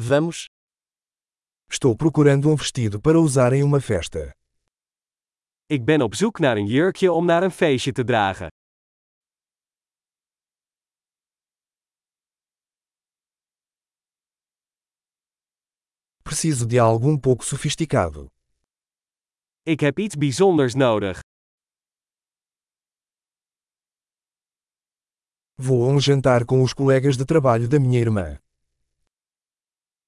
[0.00, 0.46] Vamos.
[1.68, 4.32] Estou procurando um vestido para usar em uma festa.
[5.66, 8.48] Ik ben op zoek naar een jurkje om naar een feestje te dragen.
[16.22, 18.28] Preciso de algo um pouco sofisticado.
[19.62, 21.20] Ik heb iets bijzonders nodig.
[25.56, 28.47] Vou a um jantar com os colegas de trabalho da minha irmã.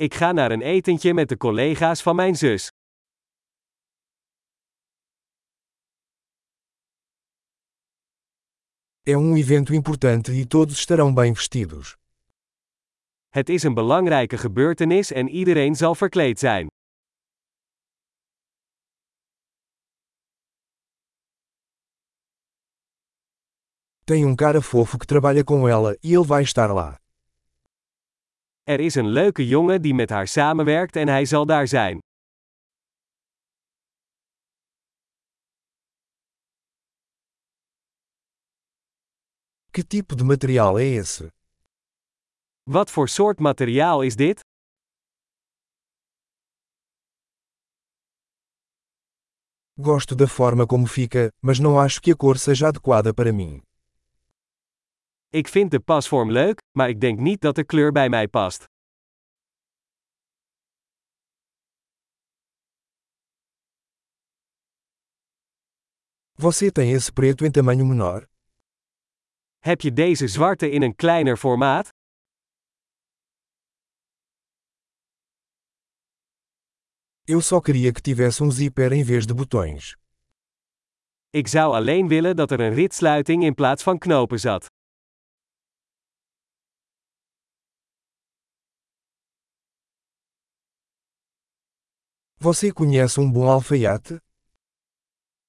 [0.00, 2.70] Ik ga naar een etentje met de collega's van mijn zus.
[9.02, 11.96] É um evento importante e todos estarão bem vestidos.
[13.28, 16.66] Het is een belangrijke gebeurtenis en iedereen zal verkleed zijn.
[24.04, 27.07] Tem um cara fofo que trabalha com ela e ele vai estar lá.
[28.68, 31.98] Er is een leuke jongen die met haar samenwerkt en hij zal daar zijn.
[39.70, 41.32] Que tipo de material é esse?
[42.62, 44.40] Wat voor soort materiaal is dit?
[49.80, 53.67] Gosto da forma como fica, mas não acho que a cor seja adequada para mim.
[55.30, 58.64] Ik vind de pasvorm leuk, maar ik denk niet dat de kleur bij mij past.
[66.32, 68.26] Você tem esse preto em tamanho menor?
[69.58, 71.88] Heb je deze zwarte in een kleiner formaat?
[77.24, 79.96] Eu só queria que tivesse um zíper em vez de botões.
[81.30, 84.76] Ik zou alleen willen dat er een ritsluiting in plaats van knopen zat.
[92.40, 94.20] Você conhece um bom alfaiate?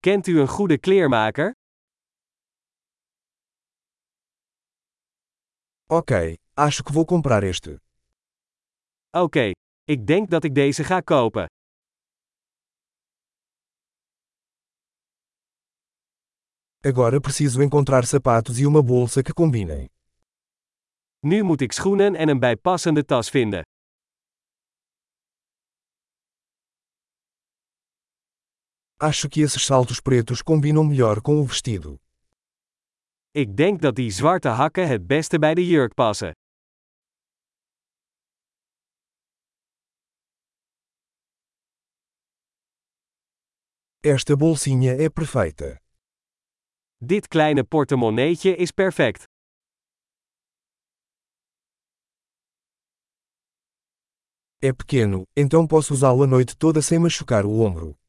[0.00, 1.52] Kent u een goede kleermaker?
[5.86, 6.10] Ok,
[6.54, 7.78] acho que vou comprar este.
[9.10, 9.50] Oké,
[9.84, 11.46] ik denk dat ik deze ga kopen.
[16.80, 19.86] Agora preciso encontrar sapatos e uma bolsa que combinem.
[21.18, 23.62] Nu moet ik schoenen en een bijpassende tas vinden.
[29.04, 31.98] Acho que esses saltos pretos combinam melhor com o vestido.
[33.34, 36.32] Ik denk dat die zwarte hakken het beste bij de jurk passen.
[44.00, 45.76] Esta bolsinha é perfeita.
[46.96, 49.24] Dit kleine portemonneetje is perfect.
[54.60, 58.01] É pequeno, então posso usá-lo a noite toda sem machucar o ombro.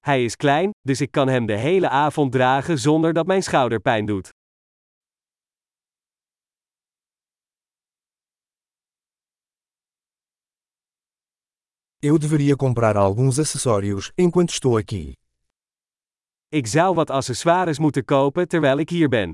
[0.00, 3.80] Hij is klein, dus ik kan hem de hele avond dragen zonder dat mijn schouder
[3.80, 4.28] pijn doet.
[12.02, 15.12] Eu deveria comprar alguns acessórios enquanto estou aqui.
[16.48, 19.32] Ik zou wat accessoires moeten kopen terwijl ik hier ben.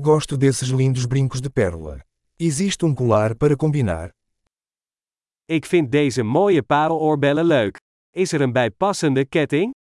[0.00, 2.04] Gosto desses lindos brincos de pérola.
[2.36, 4.15] Existe um colar para combinar?
[5.48, 7.76] Ik vind deze mooie pareloorbellen leuk.
[8.10, 9.74] Is er een bijpassende ketting?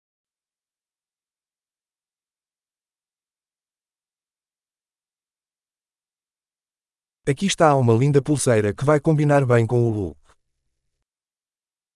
[7.29, 10.37] Aqui está uma linda pulseira que vai combinar bem com o look.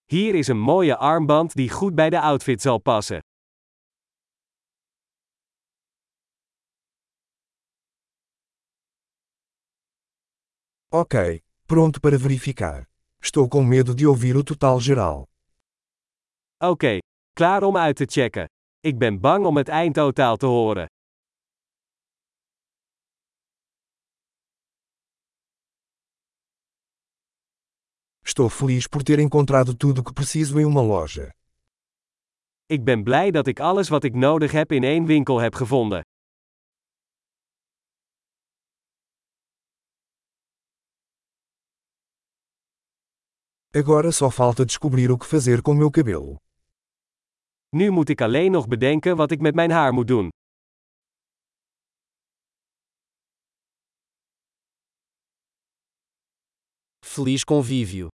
[0.05, 3.19] Hier is een mooie armband die goed bij de outfit zal passen.
[10.89, 12.87] Ok, pronto para verificar.
[13.27, 15.27] Estou com medo de ouvir o total geral.
[16.59, 16.99] Oké,
[17.33, 18.47] klaar om uit te checken.
[18.81, 20.87] Ik ben bang om het eindtotaal te horen.
[28.23, 31.31] Estou feliz por ter encontrado tudo que preciso em uma loja.
[32.67, 36.05] Ik ben blij dat ik alles wat ik nodig heb in één winkel heb gevonden.
[43.81, 46.37] Agora só falta descobrir o que fazer com meu cabelo.
[47.71, 50.29] Nu moet ik alleen nog bedenken wat ik met mijn haar moet doen.
[57.05, 58.09] Feliz convívio.